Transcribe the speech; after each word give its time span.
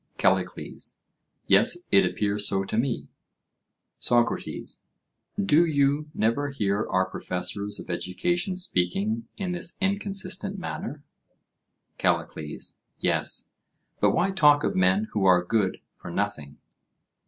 CALLICLES: 0.17 0.97
Yes, 1.45 1.87
it 1.91 2.03
appears 2.03 2.47
so 2.47 2.63
to 2.63 2.75
me. 2.75 3.07
SOCRATES: 3.99 4.81
Do 5.39 5.63
you 5.63 6.09
never 6.15 6.49
hear 6.49 6.87
our 6.89 7.05
professors 7.05 7.79
of 7.79 7.87
education 7.87 8.57
speaking 8.57 9.27
in 9.37 9.51
this 9.51 9.77
inconsistent 9.79 10.57
manner? 10.57 11.03
CALLICLES: 11.99 12.79
Yes, 12.99 13.51
but 13.99 14.09
why 14.15 14.31
talk 14.31 14.63
of 14.63 14.75
men 14.75 15.07
who 15.11 15.23
are 15.25 15.45
good 15.45 15.77
for 15.91 16.09
nothing? 16.09 16.57